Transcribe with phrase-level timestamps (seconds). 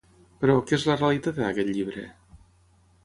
[0.43, 2.07] Però, què és la realitat en aquest llibre?